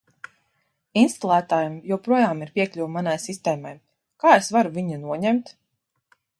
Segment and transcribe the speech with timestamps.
[1.01, 3.77] Instalētājam joprojām ir piekļuve manai sistēmai.
[4.25, 5.57] Kā es varu viņu noņemt?